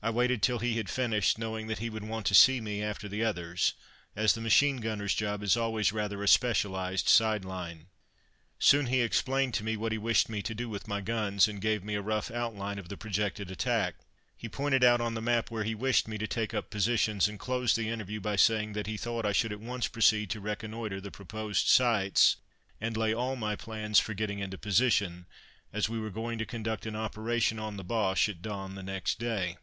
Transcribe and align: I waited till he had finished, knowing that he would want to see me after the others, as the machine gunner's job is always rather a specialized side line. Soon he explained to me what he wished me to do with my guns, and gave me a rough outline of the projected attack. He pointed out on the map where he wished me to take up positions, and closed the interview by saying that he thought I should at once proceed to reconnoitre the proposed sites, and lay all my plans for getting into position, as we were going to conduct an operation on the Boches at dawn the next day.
I 0.00 0.10
waited 0.10 0.42
till 0.44 0.60
he 0.60 0.76
had 0.76 0.88
finished, 0.88 1.38
knowing 1.38 1.66
that 1.66 1.80
he 1.80 1.90
would 1.90 2.04
want 2.04 2.24
to 2.26 2.34
see 2.34 2.60
me 2.60 2.80
after 2.84 3.08
the 3.08 3.24
others, 3.24 3.74
as 4.14 4.32
the 4.32 4.40
machine 4.40 4.76
gunner's 4.76 5.12
job 5.12 5.42
is 5.42 5.56
always 5.56 5.92
rather 5.92 6.22
a 6.22 6.28
specialized 6.28 7.08
side 7.08 7.44
line. 7.44 7.88
Soon 8.60 8.86
he 8.86 9.00
explained 9.00 9.54
to 9.54 9.64
me 9.64 9.76
what 9.76 9.90
he 9.90 9.98
wished 9.98 10.28
me 10.28 10.40
to 10.40 10.54
do 10.54 10.68
with 10.68 10.86
my 10.86 11.00
guns, 11.00 11.48
and 11.48 11.60
gave 11.60 11.82
me 11.82 11.96
a 11.96 12.00
rough 12.00 12.30
outline 12.30 12.78
of 12.78 12.88
the 12.88 12.96
projected 12.96 13.50
attack. 13.50 13.96
He 14.36 14.48
pointed 14.48 14.84
out 14.84 15.00
on 15.00 15.14
the 15.14 15.20
map 15.20 15.50
where 15.50 15.64
he 15.64 15.74
wished 15.74 16.06
me 16.06 16.16
to 16.16 16.28
take 16.28 16.54
up 16.54 16.70
positions, 16.70 17.26
and 17.26 17.36
closed 17.38 17.74
the 17.76 17.88
interview 17.88 18.20
by 18.20 18.36
saying 18.36 18.74
that 18.74 18.86
he 18.86 18.96
thought 18.96 19.26
I 19.26 19.32
should 19.32 19.52
at 19.52 19.58
once 19.60 19.88
proceed 19.88 20.30
to 20.30 20.40
reconnoitre 20.40 21.00
the 21.00 21.10
proposed 21.10 21.66
sites, 21.66 22.36
and 22.80 22.96
lay 22.96 23.12
all 23.12 23.34
my 23.34 23.56
plans 23.56 23.98
for 23.98 24.14
getting 24.14 24.38
into 24.38 24.58
position, 24.58 25.26
as 25.72 25.88
we 25.88 25.98
were 25.98 26.10
going 26.10 26.38
to 26.38 26.46
conduct 26.46 26.86
an 26.86 26.94
operation 26.94 27.58
on 27.58 27.76
the 27.76 27.84
Boches 27.84 28.28
at 28.36 28.42
dawn 28.42 28.76
the 28.76 28.84
next 28.84 29.18
day. 29.18 29.56